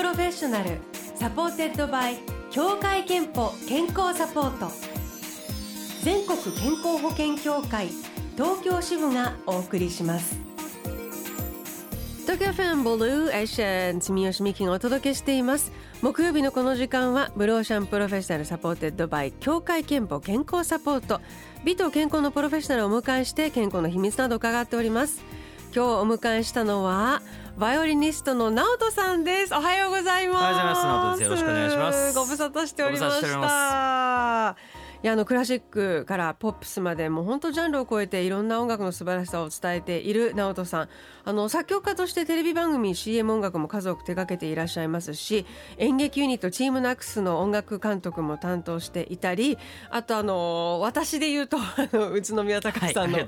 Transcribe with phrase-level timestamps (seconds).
[0.00, 0.78] プロフェッショナル
[1.14, 2.16] supported by
[2.50, 4.72] 協会けんぽ健康サポート。
[6.02, 7.88] 全国健康保険協会
[8.34, 10.38] 東京支部がお送りします。
[12.22, 15.70] 東京 FMブルーオーシャン住吉美紀がお届けしています。
[16.00, 21.20] 木曜日のこの時間はブルーオーシャンプロフェッショナル supported by 協会けんぽ健康サポート。
[21.62, 25.22] 美と健康のプロフェッショナルをお迎えして健康の秘密など伺っております。
[25.72, 27.20] 今日お迎えしたのは
[27.60, 29.54] バイオリニストの直人さんです。
[29.54, 30.36] おはようございます。
[30.36, 30.86] おはようございます。
[30.86, 31.24] 直人です。
[31.24, 32.14] よろしくお願いします。
[32.14, 34.56] ご無沙汰しておりました
[35.02, 40.88] いやあのクラシックからポップスまでもう本当ジャンルを超えていろんな音楽の素晴らしさを伝えている直人さん。
[41.24, 45.44] あの作曲家としてテレビ番組 CM 音楽も数多く手掛けていらっしゃいますし
[45.76, 49.58] 演劇ユニットチームナックスの音楽監督も担当していたり
[49.90, 53.24] あとあの私で言うと あの宇都宮隆さんのユ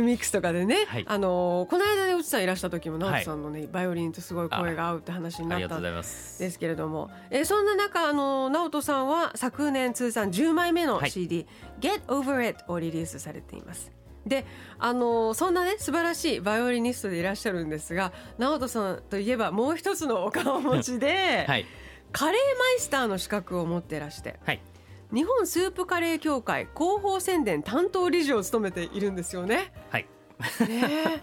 [0.00, 1.04] ーミックスとかでね、はい。
[1.06, 11.10] あのこの間で内さんいらした時も直人さんのね、バイオリンとすごい声が合うって話になったんですけれども、えーそんな中あの直人さんは昨年通算10枚目のはい。
[11.10, 11.46] CD
[11.80, 13.92] 「Get Over It」をリリースされています。
[14.26, 14.44] で
[14.78, 21.66] あのそんなね素晴らしいバイオリニストでいらっしゃるんですが直人さんといえばもう一つのお顔持ちで、 はい。
[22.12, 24.60] カレーマイスターの資格を持っていらしてはい。
[25.12, 29.72] 日本スープカレー協会広報宣伝担当理事を務めているんですよね。
[29.90, 30.06] はい。
[30.68, 30.82] ね
[31.16, 31.20] え。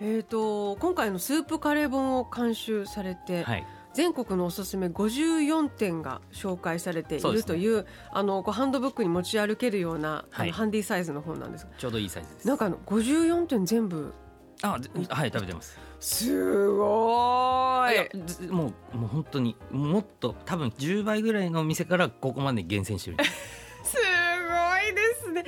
[0.00, 3.66] えーと今回のスープカレー本を監修されて、はい
[3.98, 10.46] 全国のおすすめ54点が紹介されているというあのこうハンドブックに持ち歩けるような、あはい。
[10.50, 11.66] のハンディサイズの本なんです。
[11.78, 12.46] ちょうどいいサイズです。
[12.46, 14.14] なんかあの54点全部。
[14.62, 15.76] あぜはい食べてます。
[15.98, 18.46] すごーい。
[18.46, 23.16] いもうもう本当にもっと多分10倍ぐらいのお店からここまで厳選してる。
[23.82, 25.44] すごいですね。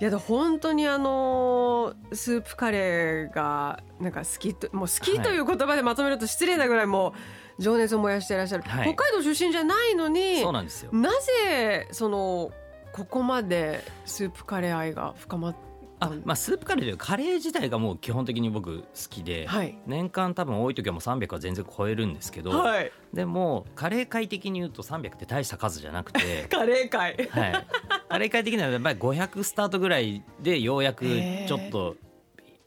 [0.00, 7.12] いやだ本当にあのースープカレーがなんか好きともう好きという言葉でまとめると失礼なぐらいもう
[7.58, 8.94] 情熱を燃やしていらっしゃる、はい。
[8.94, 10.92] 北海道出身じゃないのにそうなんですよ。
[10.92, 12.52] なぜその
[12.92, 15.56] ここまでスープカレー愛が深まっ
[16.02, 19.78] あまあスープカレーというかカレー自体がもう基本的に僕好きで、はい。
[19.86, 22.90] 年間多分多い時はもう300は全然超えるんですけど、はい。
[23.14, 26.46] でもカレー界的に言うと300って大した数じゃなくて。
[26.50, 27.66] カレー界はい、
[28.08, 31.96] カレー界的にはやっぱり500スタートぐらいでようやくちょっと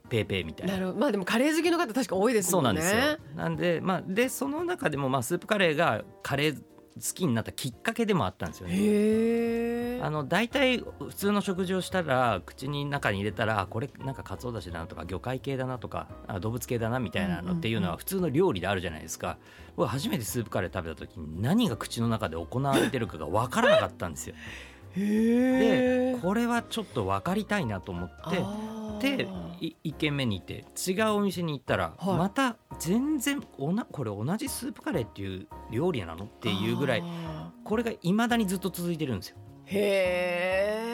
[0.10, 3.18] ペーペーみたいななるほどまあでもカレー好きの方確か多いですそもんねうなんですよ。
[3.36, 6.56] なんでまあでその中でもまあスープカレーがカレー
[6.96, 8.76] 好きになったきっかけでもあったんですよね。
[8.78, 19.38] へえあの大体普通の食事をしたら口に中に入れたらあこれなんかカツオだしだなとか魚介系だなとかあ動物系だなみたいなのっていうのは普通の料理であるじゃないですか
[19.76, 24.36] 僕初めてスープカレー食べた時に何が口の中で行われてるかが分からなかったんですよ。
[24.98, 28.12] へでこれはちょっと分かりたいなと思っ
[29.00, 29.28] てで
[29.60, 32.18] い1軒目に行って違うお店に行ったら、はい。
[32.18, 39.38] また全然おなこれ同じスープカレーっていう料理なのっていうぐらいあこれがいまだにずっと続いてるんですよ。
[39.66, 39.70] ー。
[39.70, 40.86] へ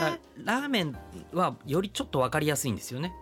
[0.00, 0.96] だかえらラーメン
[1.32, 3.12] はよりちょっと分かりやすいんですよね。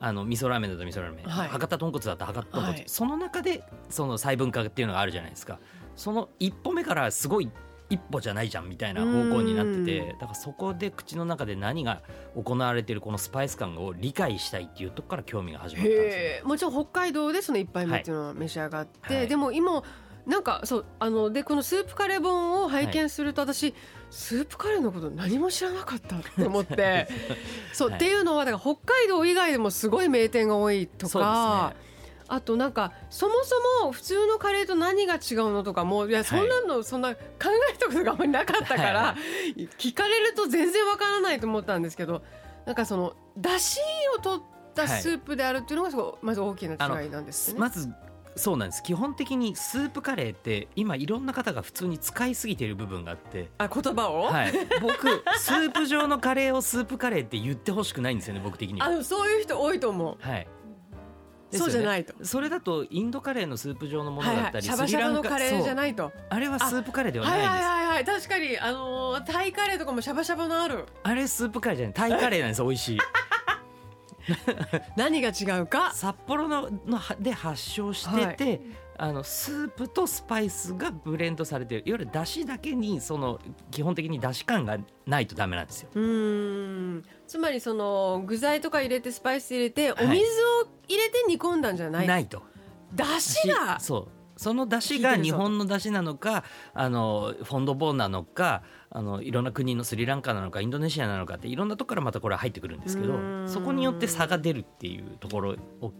[0.00, 1.48] あの味噌ラーメンだと味噌ラーメン、はい。
[1.48, 2.84] 博多豚骨だと博多豚骨、はい。
[2.86, 5.58] その中でその細分化っていうのがあるじゃないですか。
[5.96, 7.50] その一歩目からすごい
[7.90, 12.02] 一歩じゃないじゃんみたいな方向になっててうだからそこで口の中で何が
[12.34, 19.28] 行われているこのスパイス感を理解したいっていうところから興味が始まったんですもちろん北海道でその一杯目っていうのは召し上がって、はい。
[19.28, 19.82] でも今
[20.26, 23.74] なんかそうあのでこのスープカレー本を拝見すると私、
[24.10, 27.08] スープカレーのこと何も知らなかったって思って。
[27.72, 27.96] そう、はい。
[27.96, 31.72] っていうのはだから北海道以外でもすごい名店が多いとか
[32.28, 35.20] あとなんかそもそも普通のカレーと何が違う
[35.52, 37.20] のとかもいやそんなのそんな考
[37.74, 39.16] えたことがあんまりなかったから、は
[39.78, 42.22] 聞かれると全然わからないと思ったんですけど
[42.66, 43.80] なんかそのだし
[44.16, 44.44] を取っ
[44.74, 47.58] たスープであるっていうのがすごいまず大きな違いなんですね。
[47.58, 47.88] まず
[48.36, 48.82] そうなんです。
[48.82, 55.08] 基本的にスープカレーって今いろんな方が普通に使いすぎている部分があって、あ言葉を、はい、僕
[55.38, 58.86] スープ状のカレーをスープカレーって言ってほしくないんですよね僕的には。
[58.86, 60.16] あのそういう人多いと思う。
[60.20, 60.46] はい
[61.50, 62.12] そうじゃないと。
[62.22, 66.12] それだとインドカレーのスープ状のものはいはい、だったり、シャバシャバのカレーじゃいないと。
[66.28, 70.84] あれはスープカレーでははないいです、はいはいはい確かにあのータイカレーとかもシャバシャバのある。
[71.02, 71.94] あれスープカレーじゃない。
[71.94, 72.98] タイカレーなんです 美味しい。
[74.96, 75.92] 何が違うか？
[75.94, 78.60] 札幌ののはで発祥してて、
[78.98, 81.82] あのスープとスパイスがブレンドされてる。
[81.86, 83.38] いわゆるだしだけにその
[83.70, 85.88] 基本的にだし感がないとダメなんですよ。
[85.94, 86.02] うー
[86.98, 90.08] んつまりその具材とか入れてスパイス入れておはい。
[90.08, 92.06] 水を入れて煮込んだんじゃない。
[92.08, 92.42] ないと。
[92.94, 93.78] だしが？
[93.78, 94.08] そう。
[94.38, 105.92] その出汁が日本の出汁なのかあのフォンドボーなのかあのいろんな国のスリランカなのかインドネシアなのかっていろんなところからまたこれは入ってくるんですけどそこによって差が出るっていうところを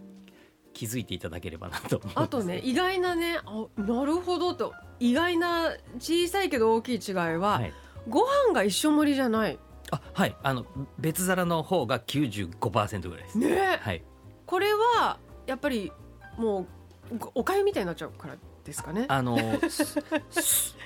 [0.73, 4.73] 気づいていただければなとあとね意外なねあなるほどと。
[5.01, 7.73] 意外な小さいけど大きい違いは、はい。
[8.07, 9.59] ご飯が一緒盛りじゃない
[9.91, 10.65] あはいあの
[10.97, 13.79] 別皿の方が95%ぐらいです、ね。
[13.81, 14.03] はい。
[14.45, 15.91] これはやっぱり
[16.37, 16.67] も
[17.11, 19.05] うごおかゆみたいになっちゃうからですかね？
[19.07, 19.37] あの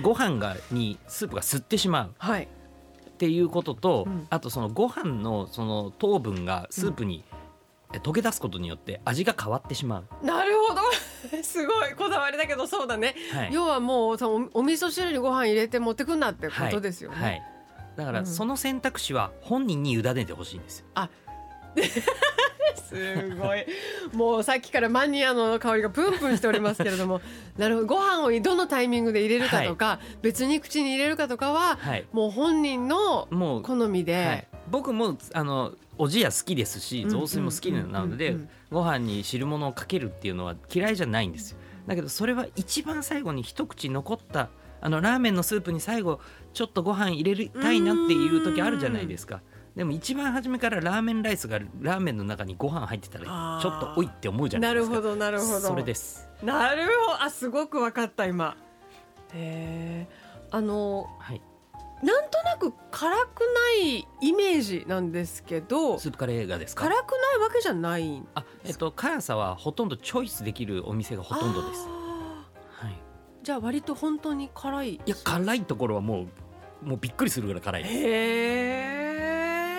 [0.01, 2.15] ご飯がにスープが吸ってしまう。
[2.17, 2.43] はい。
[2.43, 4.27] っていうことと、うん。
[4.29, 7.23] あとそのご飯のその糖分がスープに
[7.93, 10.81] え溶け出すことによって味が変わってしまう、なるほど。
[11.43, 11.93] すごい。
[11.95, 13.53] こだわりだけどそうだね、はい。
[13.53, 17.31] 要はもうそのおお味噌汁にご飯入れて持ってくんなってことですよね、はい。
[17.31, 17.52] はい
[17.95, 18.15] だかうん。
[18.15, 20.85] らその選択肢は本人に委ねてほしいんですよ、
[22.87, 23.65] すごい。
[24.13, 27.21] もうさっきからマニアの香りがプンプンしておりますけれども。
[27.57, 27.87] なるほど。
[27.87, 33.27] ご飯をどのタイミングで入れるかとか、別に口に入れるかとかははい、もう本人の
[33.63, 38.37] 好みで、はい、僕もあのおじや好きですしうん雑炊も好きなので
[38.71, 41.57] ご飯に汁物をかけるっていうのは嫌いじゃないんですよ。
[41.87, 44.49] だけどそれは一番最後に一口残った
[44.81, 46.19] あのラーメンのスープに最後
[46.53, 49.41] ちょっとご飯入れたいなっていう時あるじゃないですか。
[49.75, 54.91] でも一番初めからラーメンライスがラーメンの中にご飯入ってたらちょっとおいって思うじゃなですか。
[54.93, 55.59] ないるほどなるほど。
[55.59, 56.29] それです。
[56.43, 57.23] なるほど。
[57.23, 58.55] あすごく分かった今。
[59.33, 60.07] へえ
[60.51, 61.41] あのはい。
[62.03, 63.39] なんとなく辛く
[63.79, 66.83] ないイメージなんですけどスープカレーがですか？
[66.83, 71.87] 辛くないわけじゃないあえっと辛さはほとんどチョイスできるお店がほとんどです。
[71.87, 72.93] あはい。
[72.93, 72.95] ー
[73.41, 76.27] じゃあ割と本当に辛いいや辛いところはもう
[76.85, 77.95] もうびっくりするぐらい辛いです。
[77.95, 78.01] へ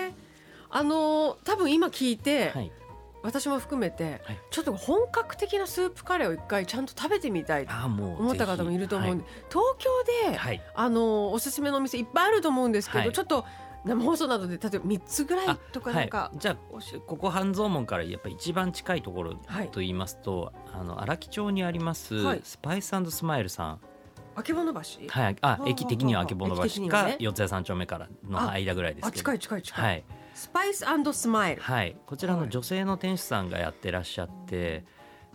[0.09, 0.13] え
[0.69, 2.71] あの多分今聞いて、はい。
[3.23, 4.39] 私も含めて、はい。
[4.51, 9.89] ちょっと本格的なスープカレーを一回ちゃんと食べてみたいと思った方もいると思うんで、東京
[10.27, 13.11] で、はい、はいあのおすすめのお店いっぱいあると思うんですけど、はい。
[13.13, 13.45] ちょっと
[13.85, 16.57] 生放送などで例えば3つぐらいとかなんか、はい、じゃあ
[17.07, 19.69] ここ半蔵門からやっぱり一番近いところはい。
[19.69, 22.41] と言いますと、あの荒木町にあります、はい。
[22.43, 23.79] スパイススマイルさん、
[24.35, 24.79] あけぼの橋、
[25.09, 30.03] はい、あ駅的にはあけぼの橋か四谷三丁目からの間ぐらいですけどあ近い近い近い、はい、
[30.33, 34.83] スパイススマイルはい、こちらの女性の店主さんがやってらっしゃって、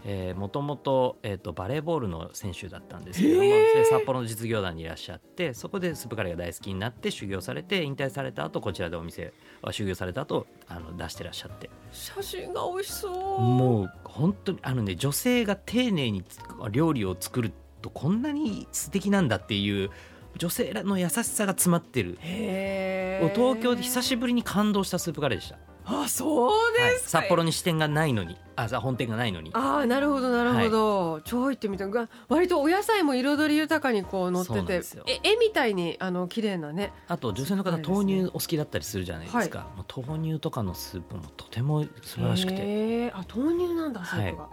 [0.05, 9.32] えーもともと,、えー、とバレーボールの選手だったんですけども、へーで札幌の実業団にいらっしゃってそこでスープカレーが大好きになって修行されて引退された後こちらでお店
[9.62, 16.25] は修行された後あの出してらっしゃって写真が美味しそうもう本当にあのね女性が丁寧に
[16.70, 19.91] 料理を作るとこんなに素敵なんだっていう
[20.37, 22.19] 女性らの優しさが詰まってる。
[22.23, 27.25] 東京で久しぶりに感動したスープカレーでした、あそうですか、はい。
[27.25, 28.37] 札幌に支店がないのに。
[28.56, 29.50] あさ本店がないのに。
[29.55, 31.88] ああなるほどなるほど、超行ってみた。
[31.88, 34.55] が割とお野菜も彩り豊かにこう乗ってて。
[34.55, 35.05] そうなんですよ。
[35.06, 36.93] え絵みたいにあの綺麗なね。
[37.09, 37.97] あと女性の方そうですね。
[37.97, 43.11] 豆乳お好きだったりするじゃないですか、もう豆乳とかのスープもとても素晴らしくて。
[43.12, 44.49] あ豆乳なんだスープが、は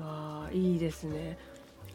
[0.00, 1.38] ああいいですね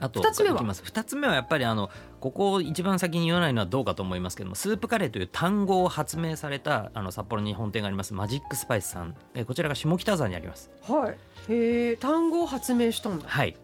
[0.01, 0.55] あと二つ目は？
[0.55, 0.81] いきます。
[0.83, 9.15] 二つ目はやっぱりあのここ一番先に言わないのはどうかと思いますけどもスープカレーという単語を発明されたあの札幌に本店がありますマジックスパイスさん。
[9.35, 10.69] えこちらが下北沢にあります。
[10.87, 11.17] はい。
[11.51, 13.25] へえ単語を発明したんだ。
[13.27, 13.55] はい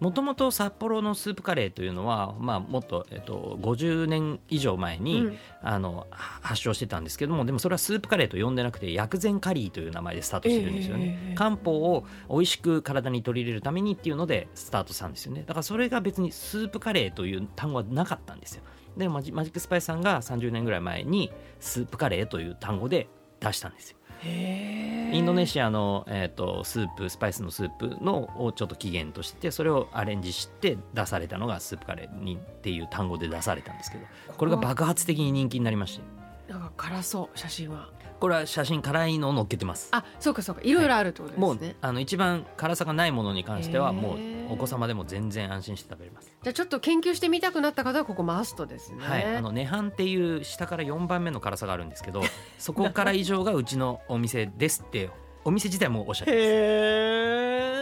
[0.00, 5.36] もともと札幌のスープカレーというのは、まあ、もっと、えっと、50年以上前に、うん。
[5.62, 15.42] あのは発祥してたんですけどもでもそれはスープカレーと呼んでなくて薬膳カリーという名前でスタートしてるんですよね、ええ漢方を美味しく体に取り入れるためにっていうのでスタートしたんですよね。
[15.46, 18.62] だからそれが別にスープカレーという単語はなかったんですよ。
[18.96, 23.08] でマジマジックスパイスさんが30年ぐらい前にスープカレーという単語で
[23.40, 34.04] 出したんですよインドネシアの、えー、とスープスパイスのスープのをちょっと起源としてそれをアレンジして出されたのがスープカレーにっていう単語で出されたんですけど
[34.36, 36.52] これが爆発的に人気になりまして。
[36.52, 37.38] なんか辛そう。
[37.38, 37.88] 写真は
[38.20, 39.88] これは写真辛いのを載っけてます。
[39.92, 40.62] あそうかそうか。
[40.62, 44.18] いろいろあるってことですね、もうあの一番辛さがないものに関してはもう
[44.50, 48.98] お子様でも全然安心して食べれます、じゃあちょっと研究してみたくなった方はここマストですね。
[49.04, 52.22] はい、あの涅槃っていう下から4番目の辛さがあるんですけど
[52.58, 55.10] そこから以上がうちのお店ですって
[55.44, 56.46] お店自体もおっしゃってますへ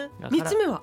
[0.05, 0.11] え。
[0.21, 0.83] だから三つ目は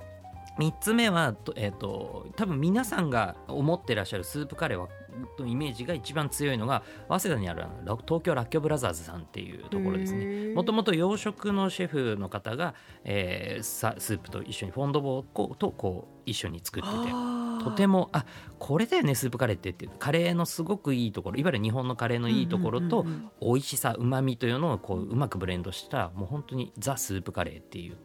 [0.57, 4.89] ？3つ目は、とえー、と多分皆さんが思ってらっしゃるスープカレーは
[5.39, 7.65] のイメージが一番強いのが早稲田にある
[8.07, 10.53] 東京らっきょうブラザーズさんっていうところですね。
[10.53, 17.41] もともと洋食のシェフの方が、えーさスープと一緒にフォンドボーとこう一緒に作ってて。
[17.61, 18.25] とてももあ
[18.57, 23.05] これだよねスープカレーってってカレーのすごくいいところいわゆる日本のカレーのいいところと
[23.41, 27.97] 美味しさうまみというのをこううまくブレンドしたもう本当にザ・スープカレーっていう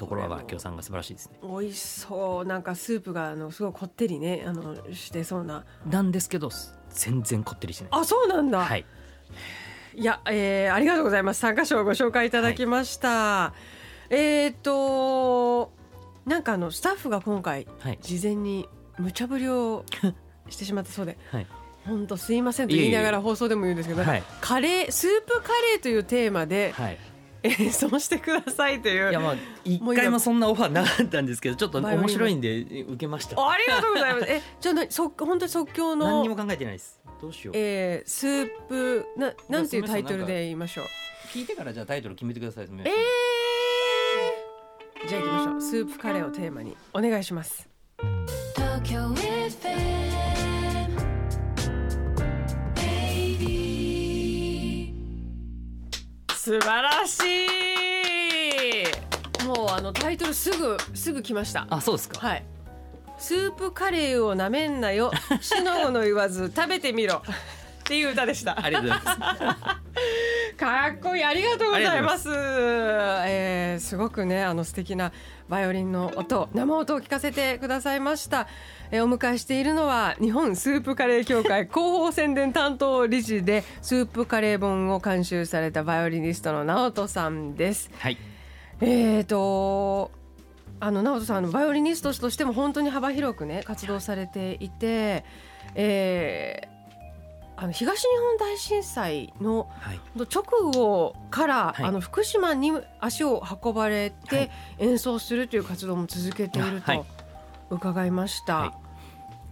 [0.00, 1.38] ところはこれも明夫さんが素晴らしいですね。
[1.42, 5.64] 美味しそうなんかスープがあのすごいこってりねあのしてそうな。
[5.84, 6.50] なんですけど
[6.88, 7.88] 全然こってりしない。
[7.92, 8.60] あそうなんだ。
[8.64, 8.86] はい、
[9.94, 11.40] いや、えー、ありがとうございます。
[11.40, 13.52] 参加賞をご紹介いただきました。
[14.08, 15.72] えーっと
[16.26, 19.84] なんかあのスタッフが今回はい事前に無茶ぶりを
[20.48, 21.46] してしまったそうで はい
[21.86, 26.98] 本当すいませんと言いながら放送でも言うんですけど、はいカレースープカレーというテーマではい
[27.42, 29.10] 演奏してくださいという。
[29.10, 33.36] いやまあ一回もそんなオファーなかったんですけどちょっと面白いんで受けました。
[33.36, 34.26] ありがとうございます。
[34.30, 36.06] え、じゃあな即本当に即興の。
[36.06, 37.00] 何にも考えてないです。
[37.20, 37.54] どうしよう。
[37.56, 40.84] えー、スープななんていうタイトルで言いましょう。
[41.32, 42.64] 聞いてからじゃあタイトル決めてください。
[42.64, 42.84] えー、
[45.08, 45.60] じゃあ行きましょう。
[45.60, 46.76] スープカレーをテーマに。
[46.92, 47.69] お願いします。
[56.50, 57.20] 素晴らし
[59.40, 59.46] い。
[59.46, 61.68] もうあのタイトルすぐすぐ来ました。
[61.70, 62.44] あそうですかはい。
[63.18, 65.12] スープカレーをなめんなよ。
[65.40, 67.22] しのごの言わず食べてみろ。
[67.22, 68.58] っていう歌でした。
[68.60, 69.89] ありがとうございます
[70.60, 71.24] かっこいい。
[71.24, 72.28] ありがとうございます。
[72.28, 75.10] えー、すごくねあの素敵な
[75.48, 78.46] バイオリンの音生音を聞かせてくださいました、
[78.90, 87.90] えー、お迎えしているのは日本スープカレー協会広報宣伝担当理事でスープカレー本を監修されたバイオリニストの直人さんです。
[87.98, 88.18] はい。
[88.82, 90.10] えーと
[90.78, 95.24] あの直人さんあのバイオリニストとしても本当に幅広くね活動されていて、
[95.74, 96.79] えー
[97.62, 100.00] あの東日本大震災のはい。
[100.16, 101.84] 直後から、はい。
[101.84, 104.86] あの福島に足を運ばれはてい。
[104.86, 106.96] 演奏するという活動も続けているはい。
[106.98, 107.06] と
[107.76, 108.56] 伺いました。
[108.60, 108.72] はい。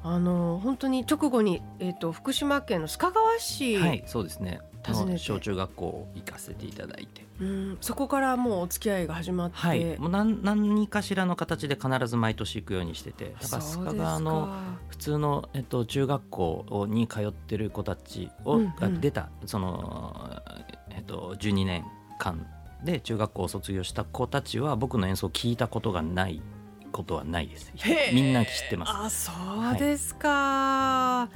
[0.05, 4.03] あの本当に直後に、えー、と福島県の須賀川市、はい。
[4.07, 4.61] そうですね。
[5.19, 9.99] 小中学校行かせていただいてうん、そこからもうお付き合いが始まって、はい。
[9.99, 13.35] もう何何かしらの形で必ず毎年行くようにしてて。
[13.41, 14.55] だから須賀川の
[14.89, 18.75] 普通の、えっと、中学校に通ってる子たちを、うんうん。
[18.75, 20.43] が出たその、
[20.91, 21.85] えっと、12年
[22.19, 22.47] 間
[22.85, 26.43] で中学校を卒業した子たちは僕の演奏を聞いたことがない
[26.93, 27.73] ことはないです。
[28.13, 29.31] みんな知ってます。
[29.31, 29.33] あ
[29.73, 31.29] そうですか、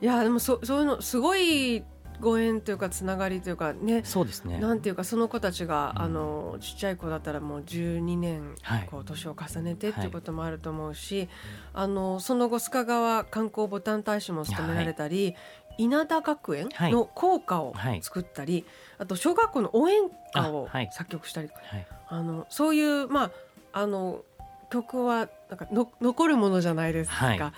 [0.00, 1.84] い、やでもそそういうのすごい
[2.20, 4.58] ご縁というかつながりというかねそうですね。
[4.58, 6.02] なんていうかその子たちが、うん。
[6.02, 8.88] あのちっちゃい子だったらもう12年はい。
[8.90, 11.28] こう年を重ねてってはいいうこともあると思うし、
[11.72, 15.34] あのその後須賀川観光ボタン大使も務められたり、
[15.78, 18.02] 稲田学園の校歌をはい。
[18.02, 18.64] 作ったり、
[18.98, 20.02] あと小学校の応援
[20.34, 21.86] 歌を作曲したりとか、はい。
[22.08, 23.24] あのそういうま
[23.72, 24.24] ああの
[24.70, 27.38] 曲はなんかの残るものじゃないですか、はい。
[27.38, 27.52] だ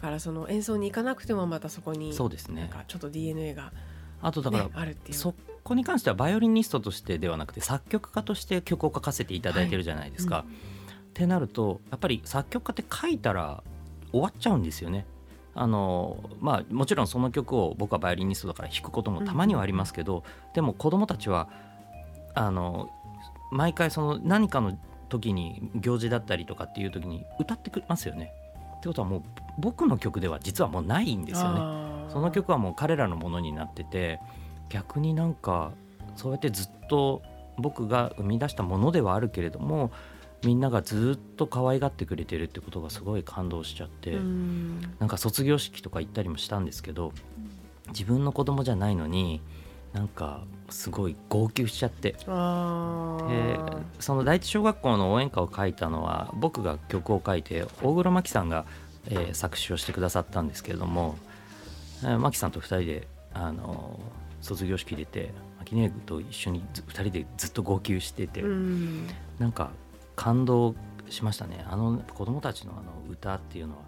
[0.00, 2.62] からその演奏に行かなくてもまたそこにそうですね。
[2.62, 3.72] なんかちょっと DNA が、
[4.22, 10.36] あとだから、ね、そこに関してはバイオリニストとしてではなくて作曲家として曲を書かせていただいてるじゃないですか。
[10.36, 10.44] はっ
[11.14, 13.64] てなるとやっぱり作曲家って書いたら
[14.12, 15.04] 終わっちゃうんですよね。
[15.54, 20.22] あのまあ、もちろんその曲を僕はバイオリニストだから弾くこともたまにはありますけど、
[20.54, 21.48] でも子どもたちは
[22.34, 22.90] あの
[23.50, 28.32] 毎回その何かの時に行事だったりとかっていう時に歌ってくれますよね。
[28.76, 29.22] ってことはもう
[29.58, 31.87] 僕の曲では実はもうないんですよね。
[32.08, 34.20] その曲はもう彼らのものになってて
[34.68, 35.72] 逆になんか
[36.16, 37.22] そうやってずっと
[37.58, 39.90] 僕が生み出したものではあるけれども
[40.44, 44.80] みんながずっと可愛がってくれてるってことがすごい感動しちゃって、うん。
[45.00, 47.12] なんか卒業式とか行ったりもしたんですけど
[47.88, 49.40] 自分の子供じゃないのに
[49.92, 52.14] なんかすごい号泣しちゃって。
[52.28, 58.64] あでーその第一小学校の応援歌を書いたのは僕が曲を書いて大黒摩季さんが、
[59.08, 61.16] えー作詞をしてくださったんですけれども
[62.02, 63.98] えー摩季さんと2人であの
[64.40, 69.06] 卒業式出て牧姉と一緒にず2人でずっと号泣してて、うん。
[69.38, 69.70] なんか
[70.16, 70.74] 感動
[71.08, 71.64] しましたね。
[71.68, 73.80] あの子供たちのあの歌っていうのは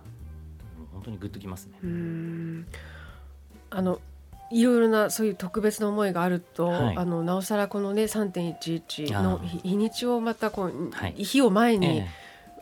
[0.78, 1.78] うん本当にグッときますね。
[1.82, 2.66] うん。
[3.70, 4.00] あの
[4.50, 6.96] いろいろなそういう特別な思いがあると、はい。
[6.96, 11.14] あのなおさらこのね3.11の日日にちをまたこう、はい。
[11.16, 12.08] 日を前に、え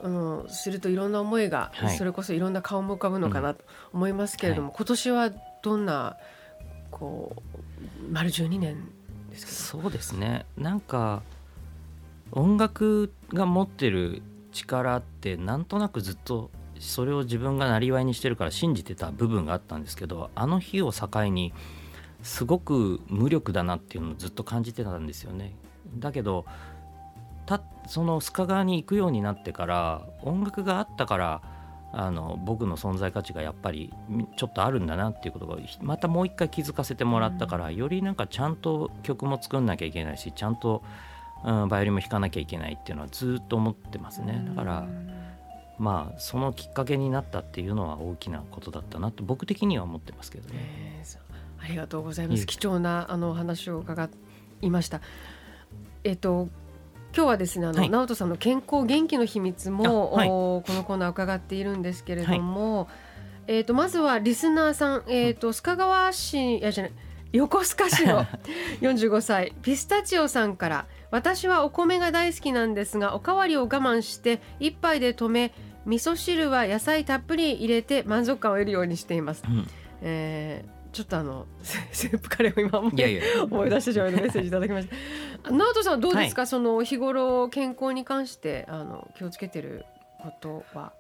[0.03, 1.97] あのするといろんな思いが、はい。
[1.97, 5.31] それこそいろんな顔も浮かぶのかなと思いますけれども、今年は
[5.63, 6.17] どんな
[6.91, 8.89] こう丸12年
[9.31, 10.47] ですけそうですね。
[10.57, 11.23] なんか
[12.33, 21.53] 音楽が持ってる力ってなんとなくずっとそれを自分がなりわいにしてるから信じてた部分があったんですけどあの日を境に
[22.23, 25.55] すごく無力だなっていうのをずっと感じてたんですよね。
[25.97, 26.45] だけど
[27.49, 31.43] たその須賀川に行くようになってから音楽があったから
[31.93, 40.83] あの僕の存在価値がやっぱりみちょっとあるんだなっていうことがひまたもう一回気づかせてもらったから、よりなんかちゃんと曲も作んなきゃいけないしちゃんと、
[41.47, 44.87] うん、バイオリンも弾かなきゃいけないっていうのはずっと思ってますどねだから
[45.79, 51.03] まあそのきっかけになったっていうのは大きなことだったなと僕的には思ってますけどね。
[51.61, 52.47] ありがとうございます。
[52.47, 54.11] 貴重なあのお話を伺
[54.61, 55.01] いました。
[56.05, 56.49] えっ、と
[57.15, 57.91] 今日はですねあの、はい。
[57.91, 60.29] 直人さんの健康元気の秘密も、あはい。
[60.29, 62.89] おこのコーナー伺っているんですけれども、
[63.47, 66.93] えっ、とまずはリスナーさんえっ、と須賀川市いやじゃない
[67.33, 68.25] 横須賀市の
[68.81, 75.53] 45歳ピスタチオさんから私はお米が大好きなんですがおかわりを我慢して一杯で止め
[75.85, 79.67] 味噌汁は野菜たっぷり入れて満足感を得るようにしています、うん。
[80.03, 83.23] えーちょっとあのスス ープカレーを今思いいやいや。
[83.45, 84.89] 思い出してしまいメッセージいただきまし
[85.43, 85.51] た。
[85.53, 89.85] 直人さんはどうですか、その日頃健康に関してあの気をつけてる
[90.21, 90.93] ことは。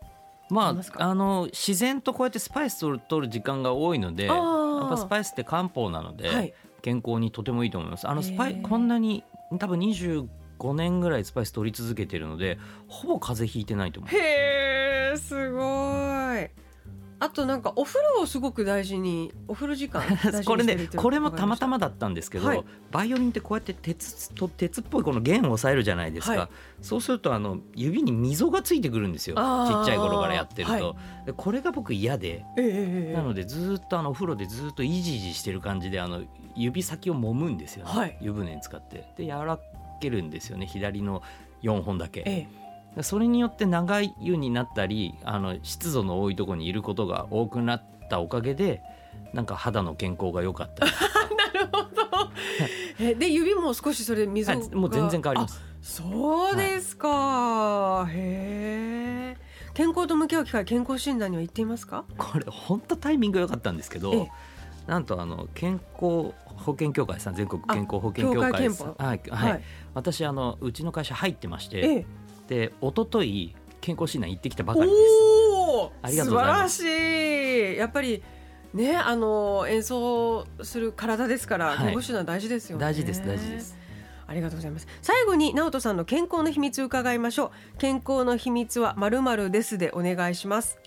[0.51, 6.55] ますかまああの自然とこうやってスパイスを取る時間が多いのでやっぱスパイスって漢方なので、はい。
[6.81, 8.09] 健康にとてもいいと思います。
[8.09, 9.25] あのスパイこんなに
[9.59, 10.29] 多分25
[10.75, 15.61] 年ぐらいスパイス取り続けてるのでほぼ風邪ひいてないと思うへえすご
[16.37, 16.68] い。
[17.21, 20.03] あとなんかお風呂をすごく大事にお風呂時間
[20.45, 21.69] これねこれもたまたま。
[21.69, 22.65] まだったんですけど、はい。
[22.91, 26.49] バイオリンってこうやって鉄と鉄っぽいこの弦を押さえるじゃないですか、はい。
[26.83, 29.37] そうするとあの指に溝がついてくるんですよ。
[29.37, 30.97] ちっちゃい頃からやってると、は
[31.27, 36.23] でこれが僕嫌でええええなのでずーっとあのお風呂でずーっとイジイジしてる感じであの
[36.57, 38.19] 指先を揉むんですよね、はい。
[38.21, 39.05] 湯船に使って。
[39.17, 39.59] で柔ら
[40.01, 40.67] けるんですよね。
[40.67, 41.23] 左の
[41.63, 42.68] 4本だけ、ええ
[43.03, 48.83] それによって長い湯になったりあの湿度の多いところにいることが多くなったおかげで
[49.33, 50.93] なんか肌の健康が良かったり
[51.55, 51.89] なるほど。
[53.01, 58.07] えで指も少しそれ水が、はいもう全然変わりますそうですか。
[58.11, 59.37] へえ。
[59.75, 62.05] 健康と向き合う機会健康診断には行っていますか？
[62.17, 64.31] これ本当タイミング良かったんですけど、ええ
[64.89, 69.63] なんとあの健康保険協会さん全国健康保険協協会会さん憲法はい、はい
[69.93, 72.07] 私あのうちの会社入ってまして、ええ。
[72.49, 75.03] で一昨日健康診断行ってきたばかりです。
[76.03, 76.79] ありがとうございます。
[76.79, 77.77] 素晴らしい。
[77.77, 78.23] やっぱり
[78.75, 81.79] ねあの演奏する体ですから、はい。
[81.79, 82.81] 健康診断大事ですよね。
[82.81, 83.77] 大事です大事です。
[84.27, 84.87] ありがとうございます。
[85.01, 87.79] 最後に直人さんの健康の秘密伺いましょう。
[87.79, 90.79] 健康の秘密はまるまるですでお願いします。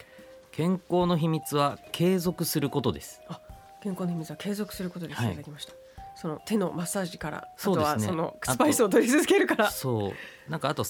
[0.52, 3.22] 健康の秘密は継続することです。
[3.82, 5.30] 健康の秘密は継続することです、はい。
[5.30, 5.74] い、ただきました。
[6.16, 9.72] その手のマッサージからあとはそのスパイスを取り続けるから。
[9.72, 10.52] そう。
[10.52, 10.84] なんかあと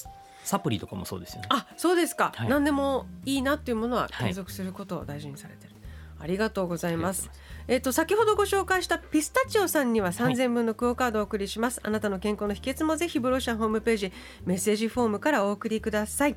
[0.44, 1.48] サプリとかもそうですよね。
[1.50, 2.48] あそうですか、はい。
[2.48, 4.28] 何でもいいなっていうものははい。
[4.28, 5.74] 継続することを大事にされてる、
[6.18, 7.30] ありがとうございます。
[7.68, 10.34] えっ、と先ほどご紹介したピスタチオさんにははい。
[10.34, 14.12] 3000分のクオカードをお送りします、あなたの健康の秘訣もぜひブロシャンホームページ
[14.44, 16.36] メッセージフォームからお送りください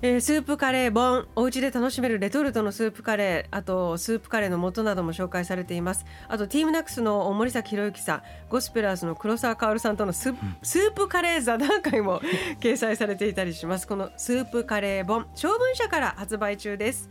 [0.00, 1.26] えースープカレー本。
[1.34, 3.56] お家で楽しめるレトルトのスープカレー。
[3.56, 6.04] あとスープカレーの素なども紹介されています。
[6.28, 8.22] あとティームナックスの森崎博之さん。
[8.48, 10.32] ゴスペラーズの黒沢薫さんとのス,、
[10.62, 12.20] スープカレー座談会も
[12.62, 13.88] 掲載されていたりします。
[13.88, 15.26] このスープカレー本。
[15.34, 17.10] 長文社から発売中です。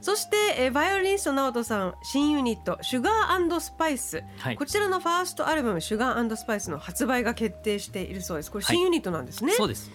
[0.00, 1.94] そして、えーバイオリニスト直人さん。
[2.02, 4.56] 新ユニットシュガースパイス、はい。
[4.56, 8.50] こちらのファーストアルバムシュガースパイスの発売が決定しているそうです。
[8.50, 8.74] これはい。
[8.74, 9.92] 新ユニットなんですね、そうです。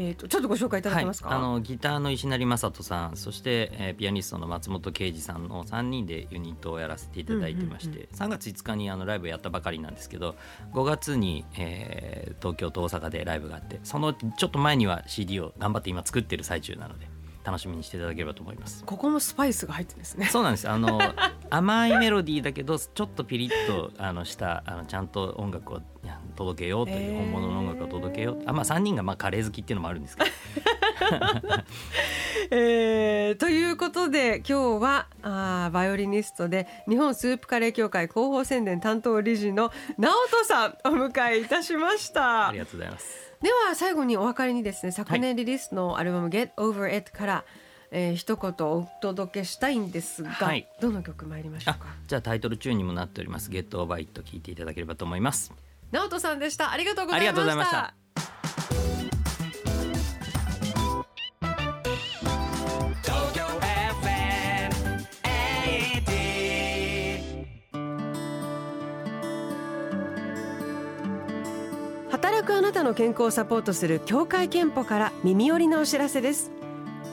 [0.00, 10.36] えー、とちょっとご紹介いただけますか、はい、あのギターの石成正人さんそして、えーピアニストの松本啓二さんの3人でユニットをやらせていただいてまして、うん3月5日にあのライブやったばかりなんですけど
[10.72, 17.06] 5月に、えー東京と大阪でライブがあってそのちょっと前には CD を頑張って今作ってる最中なので
[17.44, 18.84] 楽しみにしていただければと思います。
[18.84, 20.26] ここもスパイスが入ってですね。
[20.26, 21.00] そうなんですあの
[21.50, 25.80] 甘いメロディーだけどちょっとピリッとあのしたあのちゃんと音楽を
[26.40, 28.42] 届けようという本物の音楽を届けよう。
[28.46, 30.30] あまあ3人がまあカレー好きっていうのもあるんですけど。
[32.50, 42.48] えーということで今日はあーバイオリニストで日本スープカレー協会広報宣伝担当理事の直人さんお迎えいたしました。
[42.48, 43.34] ありがとうございます。
[43.42, 47.44] では最後にお別れにですね昨年リリースのアルバム「Get Over It」から、
[47.90, 50.66] えー一言お届けしたいんですが、はい。
[50.80, 55.52] どの曲参りましょうあかじゃあタイトルチューンにもなっております「ゲットオーバーイット聞いていただければと思います
[55.92, 56.70] 直人さんでした。
[56.70, 57.94] ありがとうございました。
[72.10, 76.50] 働くあなたの健康をサポートする協会憲法から耳寄りなお知らせです。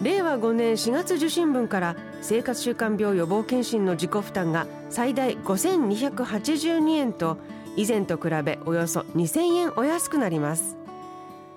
[0.02, 7.38] 令和5年4月受診分から生活習慣病予防検診の自己負担が最大5282円と
[7.78, 10.76] 以前と比べおよそ2000円お安くなります。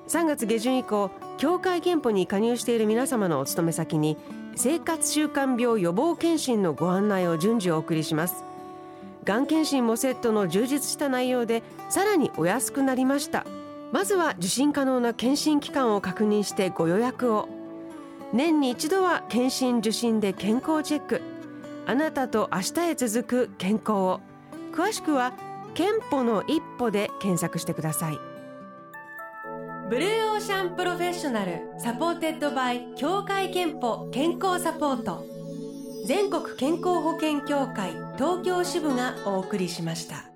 [0.06, 4.16] 3月下旬以降協会憲法に加入している皆様のお勤め先に
[4.54, 8.44] 生活習慣病予防検診のご案内を順次お送りします。
[9.24, 13.46] がん検診もセットの充実した内容でさらにお安くなりました。
[13.92, 17.48] まずは受診可能な検診機関を確認してご予約を。
[18.32, 21.22] 年に一度は検診受診で健康チェック。
[21.86, 24.20] あなたと明日へ続く健康を。
[24.72, 25.32] 詳しくは
[25.74, 28.18] けんぽの一歩で検索してください。
[29.88, 35.24] ブルーオーシャンプロフェッショナル supported by 協会けんぽ健康サポート。
[36.06, 40.29] 全国健康保険協会東京支部がお送りしました。